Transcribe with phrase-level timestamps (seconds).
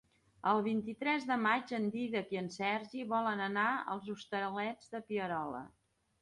[0.51, 3.67] El vint-i-tres de maig en Dídac i en Sergi volen anar
[3.97, 5.63] als Hostalets de Pierola.